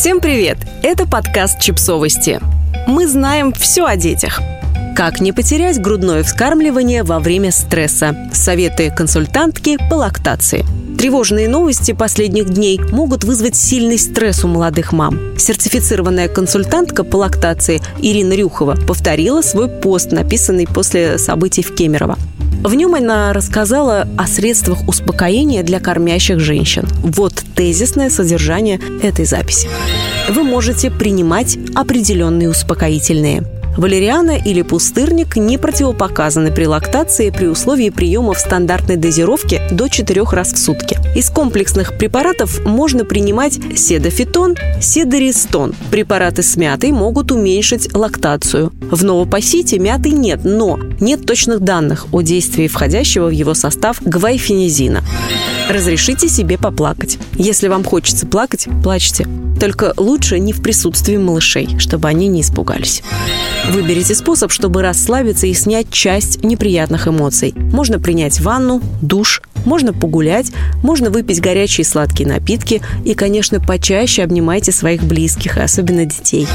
Всем 0.00 0.22
привет! 0.22 0.56
Это 0.82 1.06
подкаст 1.06 1.60
«Чипсовости». 1.60 2.40
Мы 2.86 3.06
знаем 3.06 3.52
все 3.52 3.84
о 3.84 3.96
детях. 3.96 4.40
Как 4.96 5.20
не 5.20 5.30
потерять 5.30 5.78
грудное 5.78 6.22
вскармливание 6.22 7.02
во 7.02 7.18
время 7.18 7.52
стресса? 7.52 8.16
Советы 8.32 8.90
консультантки 8.90 9.76
по 9.90 9.96
лактации. 9.96 10.64
Тревожные 10.96 11.50
новости 11.50 11.92
последних 11.92 12.48
дней 12.48 12.80
могут 12.80 13.24
вызвать 13.24 13.56
сильный 13.56 13.98
стресс 13.98 14.42
у 14.42 14.48
молодых 14.48 14.94
мам. 14.94 15.36
Сертифицированная 15.36 16.28
консультантка 16.28 17.04
по 17.04 17.16
лактации 17.16 17.82
Ирина 17.98 18.32
Рюхова 18.32 18.76
повторила 18.76 19.42
свой 19.42 19.68
пост, 19.68 20.12
написанный 20.12 20.66
после 20.66 21.18
событий 21.18 21.62
в 21.62 21.74
Кемерово. 21.74 22.16
В 22.62 22.74
нем 22.74 22.94
она 22.94 23.32
рассказала 23.32 24.06
о 24.18 24.26
средствах 24.26 24.86
успокоения 24.86 25.62
для 25.62 25.80
кормящих 25.80 26.40
женщин. 26.40 26.86
Вот 27.02 27.42
тезисное 27.54 28.10
содержание 28.10 28.78
этой 29.02 29.24
записи. 29.24 29.68
Вы 30.28 30.42
можете 30.42 30.90
принимать 30.90 31.58
определенные 31.74 32.50
успокоительные– 32.50 33.44
Валериана 33.76 34.36
или 34.36 34.62
пустырник 34.62 35.36
не 35.36 35.58
противопоказаны 35.58 36.50
при 36.50 36.64
лактации 36.64 37.30
при 37.30 37.46
условии 37.46 37.90
приема 37.90 38.34
в 38.34 38.38
стандартной 38.38 38.96
дозировке 38.96 39.62
до 39.70 39.88
4 39.88 40.22
раз 40.30 40.52
в 40.52 40.58
сутки. 40.58 40.98
Из 41.14 41.30
комплексных 41.30 41.96
препаратов 41.96 42.64
можно 42.64 43.04
принимать 43.04 43.58
седофитон, 43.76 44.56
седористон. 44.80 45.74
Препараты 45.90 46.42
с 46.42 46.56
мятой 46.56 46.92
могут 46.92 47.32
уменьшить 47.32 47.94
лактацию. 47.94 48.72
В 48.90 49.04
новопосите 49.04 49.78
мяты 49.78 50.10
нет, 50.10 50.40
но 50.44 50.78
нет 51.00 51.26
точных 51.26 51.60
данных 51.60 52.06
о 52.12 52.22
действии 52.22 52.68
входящего 52.68 53.26
в 53.26 53.30
его 53.30 53.54
состав 53.54 54.00
гвайфенизина. 54.02 55.02
Разрешите 55.70 56.28
себе 56.28 56.58
поплакать. 56.58 57.16
Если 57.34 57.68
вам 57.68 57.84
хочется 57.84 58.26
плакать, 58.26 58.66
плачьте. 58.82 59.28
Только 59.60 59.94
лучше 59.96 60.40
не 60.40 60.52
в 60.52 60.62
присутствии 60.62 61.16
малышей, 61.16 61.78
чтобы 61.78 62.08
они 62.08 62.26
не 62.26 62.40
испугались. 62.40 63.04
Выберите 63.68 64.16
способ, 64.16 64.50
чтобы 64.50 64.82
расслабиться 64.82 65.46
и 65.46 65.54
снять 65.54 65.88
часть 65.92 66.42
неприятных 66.42 67.06
эмоций. 67.06 67.54
Можно 67.54 68.00
принять 68.00 68.40
ванну, 68.40 68.82
душ, 69.00 69.42
можно 69.64 69.92
погулять, 69.92 70.50
можно 70.82 71.08
выпить 71.08 71.40
горячие 71.40 71.84
сладкие 71.84 72.28
напитки 72.28 72.82
и, 73.04 73.14
конечно, 73.14 73.60
почаще 73.60 74.24
обнимайте 74.24 74.72
своих 74.72 75.04
близких, 75.04 75.56
особенно 75.56 76.04
детей. 76.04 76.48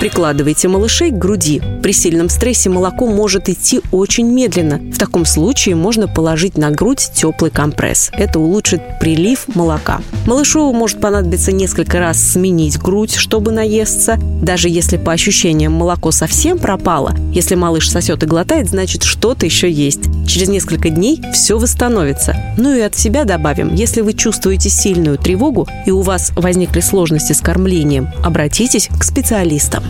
Прикладывайте 0.00 0.66
малышей 0.66 1.10
к 1.10 1.18
груди. 1.18 1.60
При 1.82 1.92
сильном 1.92 2.30
стрессе 2.30 2.70
молоко 2.70 3.06
может 3.06 3.50
идти 3.50 3.82
очень 3.92 4.26
медленно. 4.26 4.78
В 4.78 4.98
таком 4.98 5.26
случае 5.26 5.74
можно 5.74 6.08
положить 6.08 6.56
на 6.56 6.70
грудь 6.70 7.10
теплый 7.12 7.50
компресс. 7.50 8.10
Это 8.14 8.40
улучшит 8.40 8.80
прилив 8.98 9.46
молока. 9.54 10.00
Малышу 10.26 10.72
может 10.72 11.02
понадобиться 11.02 11.52
несколько 11.52 11.98
раз 11.98 12.18
сменить 12.18 12.78
грудь, 12.78 13.14
чтобы 13.14 13.52
наесться. 13.52 14.18
Даже 14.40 14.70
если 14.70 14.96
по 14.96 15.12
ощущениям 15.12 15.74
молоко 15.74 16.12
совсем 16.12 16.58
пропало, 16.58 17.14
если 17.34 17.54
малыш 17.54 17.90
сосет 17.90 18.22
и 18.22 18.26
глотает, 18.26 18.70
значит 18.70 19.02
что-то 19.02 19.44
еще 19.44 19.70
есть. 19.70 20.00
Через 20.26 20.48
несколько 20.48 20.88
дней 20.88 21.20
все 21.34 21.58
восстановится. 21.58 22.34
Ну 22.56 22.74
и 22.74 22.80
от 22.80 22.96
себя 22.96 23.24
добавим, 23.24 23.74
если 23.74 24.00
вы 24.00 24.14
чувствуете 24.14 24.70
сильную 24.70 25.18
тревогу 25.18 25.68
и 25.84 25.90
у 25.90 26.00
вас 26.00 26.32
возникли 26.36 26.80
сложности 26.80 27.34
с 27.34 27.40
кормлением, 27.40 28.08
обратитесь 28.24 28.88
к 28.98 29.04
специалистам. 29.04 29.89